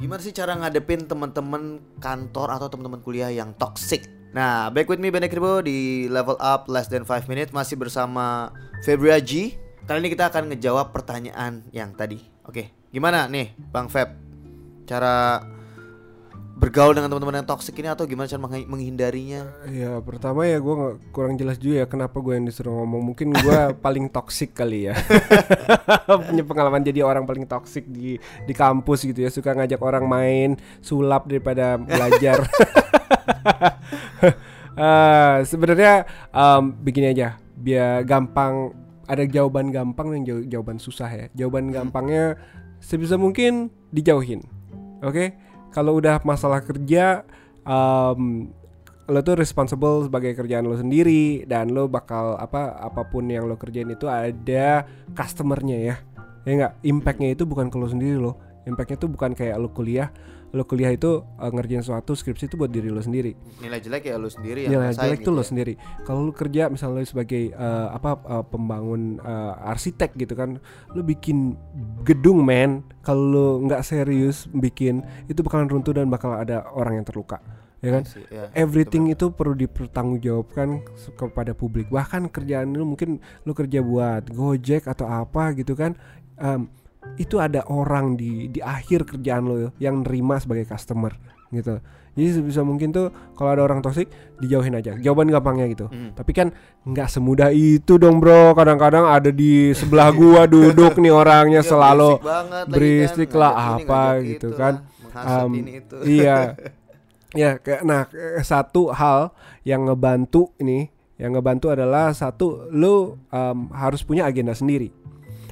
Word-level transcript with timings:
Gimana 0.00 0.24
sih 0.24 0.32
cara 0.32 0.56
ngadepin 0.56 1.04
teman-teman 1.04 1.76
kantor 2.00 2.56
atau 2.56 2.72
teman-teman 2.72 3.04
kuliah 3.04 3.28
yang 3.28 3.52
toxic? 3.60 4.08
Nah, 4.32 4.72
back 4.72 4.88
with 4.88 4.96
me 4.96 5.12
Benek 5.12 5.28
Ribo 5.28 5.60
di 5.60 6.08
Level 6.08 6.40
Up 6.40 6.72
Less 6.72 6.88
Than 6.88 7.04
5 7.04 7.28
Minutes 7.28 7.52
masih 7.52 7.76
bersama 7.76 8.48
Febri 8.80 9.12
Aji. 9.12 9.60
Kali 9.84 10.00
ini 10.00 10.08
kita 10.08 10.32
akan 10.32 10.48
ngejawab 10.48 10.96
pertanyaan 10.96 11.68
yang 11.76 11.92
tadi. 11.92 12.16
Oke, 12.48 12.72
gimana 12.88 13.28
nih 13.28 13.52
Bang 13.68 13.92
Feb? 13.92 14.16
Cara 14.88 15.44
bergaul 16.60 16.92
dengan 16.92 17.08
teman-teman 17.08 17.40
yang 17.40 17.48
toxic 17.48 17.72
ini 17.80 17.88
atau 17.88 18.04
gimana 18.04 18.28
cara 18.28 18.36
menghi- 18.36 18.68
menghindarinya? 18.68 19.48
Ya 19.72 19.96
pertama 20.04 20.44
ya 20.44 20.60
gue 20.60 20.74
kurang 21.08 21.40
jelas 21.40 21.56
juga 21.56 21.82
ya 21.82 21.86
kenapa 21.88 22.20
gue 22.20 22.36
yang 22.36 22.44
disuruh 22.44 22.76
ngomong. 22.76 23.00
Mungkin 23.12 23.32
gue 23.32 23.58
paling 23.84 24.12
toksik 24.12 24.52
kali 24.52 24.92
ya. 24.92 24.94
Punya 26.28 26.44
pengalaman 26.44 26.84
jadi 26.84 27.00
orang 27.00 27.24
paling 27.24 27.48
toksik 27.48 27.88
di 27.88 28.20
di 28.20 28.52
kampus 28.52 29.08
gitu 29.08 29.24
ya. 29.24 29.32
Suka 29.32 29.56
ngajak 29.56 29.80
orang 29.80 30.04
main 30.04 30.50
sulap 30.84 31.24
daripada 31.24 31.80
belajar. 31.80 32.44
Eh, 34.70 35.38
Sebenarnya 35.44 36.06
em, 36.30 36.72
begini 36.72 37.12
aja. 37.12 37.36
Biar 37.58 38.00
gampang 38.06 38.72
ada 39.04 39.26
jawaban 39.26 39.68
gampang 39.68 40.14
dan 40.14 40.22
jaw- 40.24 40.46
jawaban 40.46 40.78
susah 40.78 41.10
ya. 41.10 41.26
Jawaban 41.34 41.68
gampangnya 41.68 42.38
sebisa 42.80 43.20
mungkin 43.20 43.68
dijauhin 43.92 44.40
Oke 45.04 45.36
Kalau 45.70 45.98
udah 45.98 46.18
masalah 46.26 46.62
kerja 46.62 47.22
em, 47.62 48.50
lo 49.10 49.20
tuh 49.26 49.34
responsible 49.38 50.06
sebagai 50.06 50.38
kerjaan 50.38 50.66
lo 50.66 50.78
sendiri 50.78 51.42
dan 51.46 51.74
lo 51.74 51.90
bakal 51.90 52.38
apa 52.38 52.78
apa 52.78 53.02
pun 53.10 53.26
yang 53.26 53.50
lo 53.50 53.58
kerjain 53.58 53.90
itu 53.90 54.06
ada 54.06 54.86
customernya 55.14 55.78
ya. 55.78 55.96
Ya 56.46 56.52
nggak? 56.56 56.72
Impactnya 56.86 57.34
itu 57.34 57.42
bukan 57.46 57.70
ke 57.70 57.76
lo 57.78 57.86
sendiri 57.90 58.18
lo 58.18 58.49
impactnya 58.68 58.96
itu 59.00 59.08
bukan 59.08 59.32
kayak 59.32 59.56
lo 59.56 59.72
kuliah 59.72 60.12
lo 60.50 60.66
kuliah 60.66 60.90
itu 60.90 61.22
eh, 61.22 61.50
ngerjain 61.50 61.82
suatu 61.86 62.18
skripsi 62.18 62.50
itu 62.50 62.58
buat 62.58 62.70
diri 62.70 62.90
lo 62.90 62.98
sendiri. 62.98 63.38
Nilai 63.62 63.78
jelek 63.78 64.10
ya 64.10 64.18
lu 64.18 64.26
sendiri 64.26 64.66
yang 64.66 64.82
nilai 64.82 64.94
jelek 64.98 65.22
gitu 65.22 65.30
tuh 65.30 65.34
lo 65.38 65.42
ya. 65.42 65.46
sendiri. 65.46 65.74
Kalau 66.02 66.20
lo 66.26 66.32
kerja 66.34 66.66
misalnya 66.66 67.02
lo 67.02 67.06
sebagai 67.06 67.54
eh, 67.54 67.88
apa 67.94 68.18
eh, 68.18 68.44
pembangun 68.50 69.22
eh, 69.22 69.70
arsitek 69.70 70.18
gitu 70.18 70.34
kan 70.34 70.58
lo 70.90 71.00
bikin 71.06 71.54
gedung 72.02 72.42
men 72.42 72.82
kalau 73.06 73.22
lo 73.30 73.46
nggak 73.62 73.82
serius 73.86 74.50
bikin 74.50 75.06
itu 75.30 75.38
bakalan 75.46 75.70
runtuh 75.70 75.94
dan 75.94 76.10
bakal 76.10 76.34
ada 76.34 76.66
orang 76.74 76.98
yang 76.98 77.06
terluka 77.06 77.38
ya 77.80 77.90
kan? 77.96 78.02
Sih, 78.04 78.24
ya, 78.28 78.52
everything 78.52 79.08
itu 79.08 79.32
perlu 79.32 79.56
dipertanggungjawabkan 79.56 80.84
kepada 81.16 81.56
publik. 81.56 81.88
Bahkan 81.88 82.28
kerjaan 82.28 82.76
lu 82.76 82.84
mungkin 82.84 83.24
lu 83.48 83.56
kerja 83.56 83.80
buat 83.80 84.28
Gojek 84.28 84.84
atau 84.84 85.08
apa 85.08 85.56
gitu 85.56 85.72
kan 85.72 85.96
em, 86.36 86.68
itu 87.16 87.40
ada 87.40 87.64
orang 87.68 88.16
di 88.16 88.48
di 88.52 88.60
akhir 88.60 89.08
kerjaan 89.08 89.44
lo 89.48 89.56
yang 89.80 90.04
nerima 90.04 90.36
sebagai 90.36 90.68
customer 90.68 91.16
gitu. 91.50 91.80
Jadi 92.10 92.28
sebisa 92.36 92.66
mungkin 92.66 92.90
tuh 92.90 93.08
kalau 93.38 93.54
ada 93.54 93.62
orang 93.64 93.80
toksik 93.80 94.10
dijauhin 94.42 94.74
aja. 94.74 94.98
Jawaban 94.98 95.30
gampangnya 95.30 95.66
gitu. 95.70 95.86
Hmm. 95.86 96.10
tapi 96.12 96.34
kan 96.34 96.50
nggak 96.84 97.08
semudah 97.08 97.54
itu 97.54 97.96
dong 97.96 98.18
bro. 98.18 98.52
Kadang-kadang 98.52 99.06
ada 99.06 99.30
di 99.30 99.70
sebelah 99.72 100.10
gua 100.10 100.44
duduk 100.44 100.98
nih 100.98 101.12
orangnya 101.14 101.62
Iya, 101.62 101.70
selalu 101.70 102.10
berisik 102.68 103.30
kan, 103.32 103.38
lah, 103.40 103.52
apa 103.78 104.02
gitu 104.20 104.50
itu 104.52 104.58
kan. 104.58 104.74
Am, 105.10 105.50
ini 105.54 105.82
itu. 105.82 105.96
iya. 106.06 106.38
Ya 107.30 107.62
kayak 107.62 107.86
nah 107.86 108.10
satu 108.42 108.90
hal 108.90 109.30
yang 109.62 109.86
ngebantu 109.86 110.50
ini 110.58 110.90
yang 111.14 111.38
ngebantu 111.38 111.70
adalah 111.70 112.10
satu 112.10 112.66
lu 112.74 113.22
em, 113.30 113.70
harus 113.70 114.02
punya 114.02 114.26
agenda 114.26 114.50
sendiri 114.50 114.90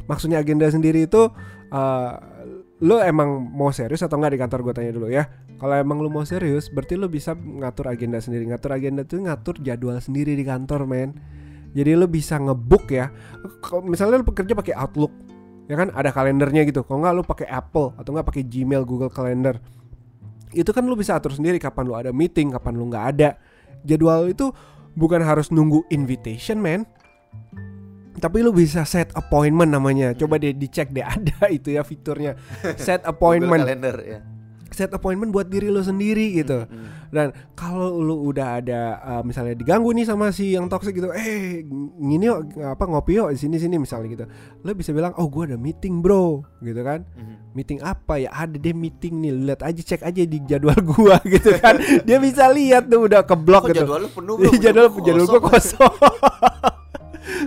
maksudnya 0.09 0.41
agenda 0.41 0.67
sendiri 0.73 1.07
itu 1.07 1.29
eh, 1.71 2.13
lu 2.83 2.97
emang 3.03 3.43
mau 3.43 3.71
serius 3.75 4.03
atau 4.03 4.17
enggak 4.19 4.35
di 4.35 4.41
kantor? 4.41 4.59
Gue 4.65 4.75
tanya 4.75 4.93
dulu 4.95 5.09
ya. 5.13 5.29
Kalau 5.59 5.75
emang 5.75 5.99
lu 5.99 6.09
mau 6.09 6.23
serius 6.23 6.71
berarti 6.71 6.95
lu 6.95 7.11
bisa 7.11 7.35
ngatur 7.35 7.91
agenda 7.91 8.23
sendiri. 8.23 8.47
Ngatur 8.49 8.71
agenda 8.75 9.03
itu 9.03 9.19
ngatur 9.19 9.59
jadwal 9.61 9.99
sendiri 9.99 10.39
di 10.39 10.43
kantor 10.47 10.87
men. 10.87 11.19
Jadi 11.75 11.99
lu 11.99 12.07
bisa 12.09 12.39
ngebook 12.39 12.89
ya. 12.95 13.11
Kalau 13.61 13.85
misalnya 13.85 14.23
lu 14.23 14.27
bekerja 14.27 14.55
pakai 14.55 14.75
Outlook 14.79 15.13
ya 15.67 15.75
kan? 15.75 15.91
Ada 15.93 16.15
kalendernya 16.15 16.63
gitu. 16.65 16.87
Kalau 16.87 17.03
nggak 17.03 17.15
lu 17.19 17.23
pakai 17.27 17.47
Apple 17.51 17.99
atau 17.99 18.11
nggak 18.15 18.27
pakai 18.31 18.43
Gmail 18.47 18.87
Google 18.87 19.11
Calendar. 19.11 19.59
Itu 20.55 20.71
kan 20.73 20.87
lu 20.87 20.97
bisa 20.97 21.19
atur 21.19 21.35
sendiri 21.35 21.59
kapan 21.59 21.85
lu 21.85 21.95
ada 21.99 22.15
meeting 22.15 22.55
kapan 22.55 22.79
lu 22.79 22.87
nggak 22.89 23.05
ada. 23.19 23.37
Jadwal 23.83 24.31
itu 24.31 24.55
bukan 24.95 25.23
harus 25.23 25.51
nunggu 25.51 25.87
invitation 25.91 26.59
man 26.59 26.83
tapi 28.19 28.43
lu 28.43 28.51
bisa 28.51 28.83
set 28.83 29.15
appointment 29.15 29.71
namanya 29.71 30.13
coba 30.13 30.37
deh 30.37 30.53
dicek 30.53 30.91
deh 30.91 31.07
ada 31.17 31.47
itu 31.49 31.71
ya 31.71 31.83
fiturnya 31.83 32.35
set 32.77 33.03
appointment 33.03 33.63
Calendar 33.63 33.97
ya. 33.99 34.21
set 34.69 34.93
appointment 34.93 35.31
buat 35.31 35.47
diri 35.47 35.67
lu 35.67 35.81
sendiri 35.81 36.37
gitu 36.37 36.63
Hmm. 36.69 36.87
dan 37.09 37.27
kalau 37.57 37.99
lu 37.99 38.29
udah 38.29 38.61
ada 38.61 38.81
uh, 39.01 39.23
misalnya 39.25 39.57
diganggu 39.57 39.91
nih 39.91 40.05
sama 40.05 40.29
si 40.29 40.53
yang 40.53 40.69
toxic 40.69 40.93
gitu, 40.93 41.09
eh 41.11 41.65
gini 41.97 42.29
yuk 42.29 42.53
apa 42.61 42.85
ngopi 42.85 43.17
yuk 43.17 43.33
di 43.33 43.41
sini 43.41 43.57
sini 43.57 43.81
misalnya 43.81 44.07
gitu, 44.13 44.25
lu 44.61 44.77
bisa 44.77 44.93
bilang 44.93 45.17
oh 45.17 45.25
gua 45.27 45.49
ada 45.49 45.57
meeting 45.57 46.05
bro, 46.05 46.45
gitu 46.61 46.85
kan? 46.85 47.09
Mhm. 47.17 47.57
Meeting 47.57 47.81
apa 47.81 48.21
ya? 48.21 48.29
Ada 48.31 48.61
deh 48.61 48.77
meeting 48.77 49.25
nih, 49.25 49.33
lihat 49.35 49.65
aja 49.65 49.81
cek 49.81 50.05
aja 50.05 50.21
di 50.23 50.39
jadwal 50.45 50.77
gua 50.85 51.17
gitu 51.33 51.57
kan. 51.57 51.81
Dia 52.05 52.21
bisa 52.21 52.45
lihat 52.53 52.87
tuh 52.87 53.09
udah 53.09 53.25
keblok 53.25 53.73
gitu. 53.73 53.83
jadwal 53.83 54.05
lu 54.05 54.09
penuh 54.13 54.35
Iya, 54.37 54.49
bro? 54.53 54.61
jadwal 54.61 54.87
jadwal 55.01 55.27
gua 55.27 55.41
kosong. 55.49 55.95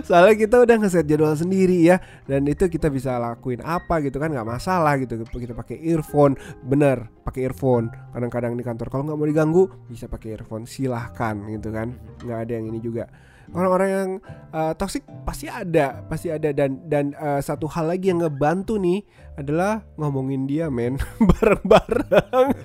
Soalnya 0.06 0.34
kita 0.38 0.56
udah 0.62 0.76
ngeset 0.78 1.06
jadwal 1.06 1.34
sendiri 1.34 1.82
ya 1.82 2.00
dan 2.26 2.46
itu 2.46 2.66
kita 2.66 2.88
bisa 2.88 3.18
lakuin 3.18 3.60
apa 3.62 4.00
gitu 4.04 4.18
kan 4.22 4.30
nggak 4.30 4.48
masalah 4.48 4.96
gitu. 5.00 5.20
Kita 5.22 5.54
pakai 5.54 5.80
earphone 5.82 6.38
bener 6.62 7.10
pakai 7.22 7.46
earphone. 7.46 7.90
Kadang-kadang 8.14 8.58
di 8.58 8.64
kantor 8.66 8.86
kalau 8.90 9.02
nggak 9.08 9.18
mau 9.18 9.28
diganggu 9.28 9.64
bisa 9.86 10.06
pakai 10.10 10.38
earphone 10.38 10.66
silahkan 10.66 11.38
gitu 11.50 11.70
kan. 11.70 11.94
Nggak 12.22 12.38
ada 12.48 12.52
yang 12.52 12.66
ini 12.70 12.80
juga. 12.82 13.06
Orang-orang 13.52 13.90
yang 13.90 14.10
uh, 14.54 14.72
toxic 14.78 15.04
pasti 15.26 15.50
ada 15.50 16.06
pasti 16.06 16.30
ada. 16.32 16.54
Dan 16.54 16.86
dan 16.86 17.12
uh, 17.18 17.42
satu 17.42 17.66
hal 17.68 17.90
lagi 17.90 18.08
yang 18.14 18.22
ngebantu 18.22 18.78
nih 18.78 19.04
adalah 19.36 19.82
ngomongin 19.98 20.46
dia 20.46 20.70
men 20.70 20.96
bareng-bareng. 21.30 22.48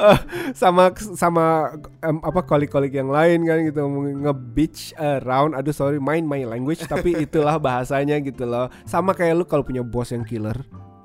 Eh, 0.00 0.18
sama 0.52 0.92
sama 1.16 1.72
em, 2.00 2.16
apa 2.24 2.40
kolik-kolik 2.44 2.96
yang 2.96 3.12
lain 3.12 3.44
kan 3.44 3.58
gitu 3.64 3.84
nge-bitch 4.24 4.96
around 4.96 5.52
aduh 5.52 5.72
sorry 5.74 6.00
mind 6.00 6.24
my 6.24 6.44
language 6.44 6.80
tapi 6.88 7.16
itulah 7.24 7.60
bahasanya 7.60 8.16
gitu 8.24 8.48
loh. 8.48 8.72
Sama 8.88 9.12
kayak 9.12 9.34
lu 9.36 9.44
kalau 9.44 9.64
punya 9.64 9.84
bos 9.84 10.12
yang 10.12 10.24
killer 10.24 10.56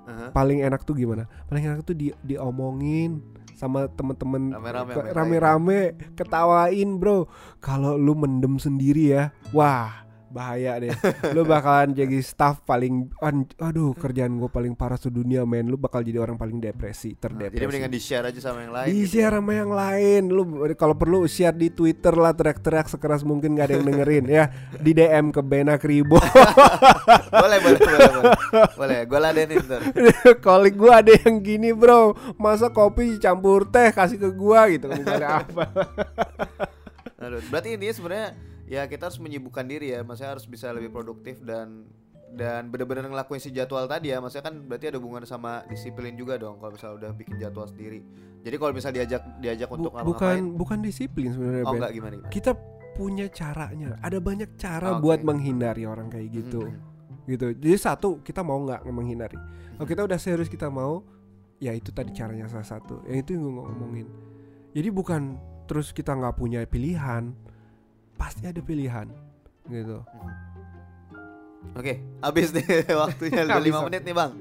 Aha. 0.07 0.31
paling 0.31 0.63
enak 0.63 0.87
tuh 0.87 0.95
gimana? 0.95 1.27
Paling 1.51 1.63
enak 1.67 1.79
tuh 1.83 1.95
di 1.97 2.15
diomongin 2.23 3.19
sama 3.55 3.87
temen-temen 3.87 4.51
rame-rame 5.15 5.95
ketawain 6.15 6.89
bro. 6.99 7.27
Kalau 7.59 7.95
lu 7.95 8.15
mendem 8.15 8.59
sendiri 8.59 9.15
ya 9.15 9.23
wah 9.51 10.04
bahaya 10.27 10.77
deh 10.77 10.91
lu 11.31 11.43
bakalan 11.43 11.91
jadi 11.91 12.17
staff 12.19 12.61
paling 12.61 13.09
aduh 13.57 13.93
kerjaan 13.93 14.35
gue 14.35 14.47
paling 14.47 14.73
parah 14.73 14.95
sedunia 14.95 15.43
men 15.43 15.65
lu 15.65 15.75
bakal 15.75 15.99
jadi 15.99 16.19
orang 16.19 16.35
paling 16.35 16.57
depresi 16.57 17.13
Nah, 17.15 17.21
terdepresi 17.21 17.55
jadi 17.55 17.65
mendingan 17.65 17.91
di 17.91 18.01
share 18.01 18.25
aja 18.25 18.39
sama 18.39 18.63
yang 18.63 18.73
lain. 18.73 18.87
di 18.87 18.97
gitu. 19.01 19.11
share 19.17 19.35
sama 19.35 19.51
yang 19.53 19.71
lain 19.71 20.21
lu 20.27 20.43
kalau 20.73 20.93
perlu 20.93 21.23
share 21.25 21.53
di 21.53 21.69
Twitter 21.69 22.13
lah 22.13 22.31
teriak-teriak 22.31 22.87
sekeras 22.87 23.21
mungkin 23.21 23.53
gak 23.53 23.69
ada 23.69 23.73
yang 23.77 23.85
dengerin 23.85 24.25
ya 24.25 24.43
di 24.75 24.91
DM 24.91 25.29
ke 25.29 25.41
Bena 25.41 25.75
Kribo 25.75 26.17
boleh, 27.41 27.57
boleh, 27.59 27.79
boleh, 27.79 27.99
boleh. 28.11 28.33
Boleh, 28.75 28.99
gue 29.03 29.19
ladenin 29.19 29.59
ntar. 29.63 29.81
kolik 30.45 30.75
gua 30.75 30.99
ada 31.01 31.13
yang 31.15 31.39
gini 31.39 31.71
bro 31.71 32.13
masa 32.35 32.67
kopi 32.67 33.17
campur 33.17 33.65
teh 33.65 33.89
kasih 33.89 34.17
ke 34.17 34.29
gua 34.29 34.67
gitu 34.67 34.87
misalnya 34.87 35.41
apa 35.41 35.63
Aduh, 37.15 37.41
berarti 37.49 37.73
intinya 37.73 37.95
sebenarnya 37.95 38.29
ya 38.65 38.85
kita 38.89 39.09
harus 39.09 39.21
menyibukkan 39.21 39.65
diri 39.65 39.93
ya, 39.93 40.01
maksudnya 40.01 40.37
harus 40.37 40.45
bisa 40.49 40.73
lebih 40.73 40.89
produktif 40.89 41.41
dan 41.45 41.85
dan 42.35 42.67
benar-benar 42.67 43.07
ngelakuin 43.07 43.39
si 43.39 43.53
jadwal 43.53 43.87
tadi 43.87 44.11
ya, 44.11 44.19
maksudnya 44.19 44.51
kan 44.51 44.55
berarti 44.67 44.91
ada 44.91 44.97
hubungan 44.99 45.23
sama 45.23 45.63
disiplin 45.71 46.17
juga 46.19 46.35
dong 46.35 46.59
kalau 46.59 46.75
misalnya 46.75 46.95
udah 47.05 47.11
bikin 47.15 47.35
jadwal 47.39 47.63
sendiri. 47.69 48.03
Jadi 48.43 48.55
kalau 48.59 48.71
misalnya 48.75 48.95
diajak 49.01 49.23
diajak 49.39 49.69
Bu- 49.71 49.75
untuk 49.79 49.91
bukan 49.95 50.03
ngapa-ngapain, 50.03 50.43
bukan 50.53 50.77
disiplin 50.83 51.29
sebenarnya 51.31 51.63
oh 51.63 51.71
Ben. 51.71 51.77
enggak 51.79 51.91
gimana 51.95 52.13
gimana? 52.19 52.33
kita 52.33 52.51
punya 52.95 53.25
caranya. 53.27 53.89
Ada 53.99 54.17
banyak 54.23 54.49
cara 54.55 54.87
Oke. 54.95 55.01
buat 55.03 55.19
menghindari 55.23 55.83
orang 55.83 56.07
kayak 56.07 56.27
gitu. 56.31 56.63
Mhm. 56.63 57.27
gitu. 57.27 57.45
Jadi 57.57 57.77
satu 57.81 58.09
kita 58.21 58.45
mau 58.45 58.61
nggak 58.63 58.85
menghindari? 58.87 59.37
Kalau 59.75 59.87
kita 59.87 60.01
udah 60.05 60.19
serius 60.21 60.47
kita 60.47 60.69
mau 60.69 61.01
ya 61.57 61.71
itu 61.73 61.91
tadi 61.91 62.11
caranya 62.13 62.45
salah 62.47 62.67
satu. 62.67 63.03
Yang 63.09 63.17
itu 63.25 63.29
yang 63.35 63.43
gue 63.49 63.53
ngomongin. 63.65 64.07
Jadi 64.75 64.89
bukan 64.91 65.21
terus 65.65 65.89
kita 65.91 66.13
nggak 66.13 66.35
punya 66.37 66.61
pilihan 66.69 67.33
pasti 68.15 68.43
ada 68.43 68.59
pilihan 68.59 69.07
gitu 69.65 70.01
Oke, 71.73 71.97
habis 72.21 72.53
nih 72.53 72.63
waktunya 72.95 73.41
udah 73.43 73.57
Habis, 73.57 73.67
5 73.67 73.73
habis. 73.73 73.85
menit 73.89 74.01
nih, 74.01 74.15
Bang. 74.15 74.31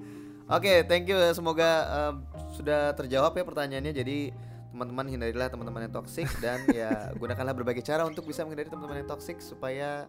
Oke, 0.47 0.73
thank 0.85 1.05
you 1.05 1.17
semoga 1.32 1.71
em, 1.91 2.15
sudah 2.53 2.93
terjawab 2.93 3.32
ya 3.32 3.43
pertanyaannya. 3.43 3.91
Jadi 3.91 4.31
teman-teman 4.71 5.06
hindarilah 5.09 5.49
teman-teman 5.49 5.82
yang 5.82 5.94
toksik 5.94 6.29
dan 6.38 6.62
ya 6.76 6.91
gunakanlah 7.12 7.50
berbagai 7.50 7.81
cara 7.81 8.05
untuk 8.05 8.23
bisa 8.23 8.43
menghindari 8.43 8.69
teman-teman 8.69 9.03
yang 9.03 9.09
toksik 9.09 9.41
supaya 9.41 10.06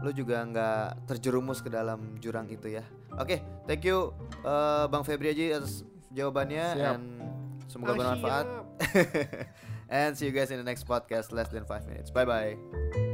lo 0.00 0.10
juga 0.10 0.42
nggak 0.42 1.06
terjerumus 1.06 1.60
ke 1.60 1.68
dalam 1.68 2.18
jurang 2.18 2.48
itu 2.48 2.72
ya. 2.72 2.82
Oke, 3.14 3.38
thank 3.66 3.84
you 3.84 4.10
eh, 4.40 4.84
Bang 4.88 5.04
Febri 5.04 5.30
aja 5.30 5.60
atas 5.60 5.84
jawabannya 6.08 6.64
Siap. 6.72 6.86
and 6.88 7.04
semoga 7.68 7.92
Ah, 7.92 7.98
bermanfaat. 8.00 8.46
and 9.88 10.16
see 10.16 10.26
you 10.26 10.32
guys 10.32 10.50
in 10.50 10.58
the 10.58 10.64
next 10.64 10.86
podcast 10.86 11.32
less 11.32 11.48
than 11.48 11.64
5 11.64 11.86
minutes. 11.86 12.10
Bye 12.10 12.24
bye. 12.24 13.05